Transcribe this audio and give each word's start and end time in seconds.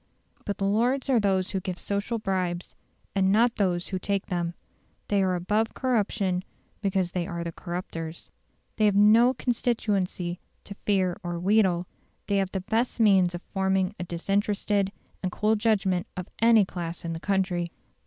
But 0.45 0.57
the 0.57 0.65
Lords 0.65 1.11
are 1.11 1.19
those 1.19 1.51
who 1.51 1.59
give 1.59 1.77
social 1.77 2.17
bribes, 2.17 2.73
and 3.13 3.31
not 3.31 3.57
those 3.57 3.89
who 3.89 3.99
take 3.99 4.25
them. 4.25 4.55
They 5.09 5.21
are 5.21 5.35
above 5.35 5.75
corruption 5.75 6.43
because 6.81 7.11
they 7.11 7.27
are 7.27 7.43
the 7.43 7.51
corruptors. 7.51 8.31
They 8.77 8.85
have 8.85 8.95
no 8.95 9.35
constituency 9.35 10.39
to 10.63 10.73
fear 10.87 11.19
or 11.21 11.39
wheedle; 11.39 11.85
they 12.25 12.37
have 12.37 12.51
the 12.51 12.61
best 12.61 12.99
means 12.99 13.35
of 13.35 13.43
forming 13.53 13.93
a 13.99 14.03
disinterested 14.03 14.91
and 15.21 15.31
cool 15.31 15.55
judgment 15.55 16.07
of 16.17 16.27
any 16.41 16.65
class 16.65 17.05
in 17.05 17.13
the 17.13 17.19
country. 17.19 17.69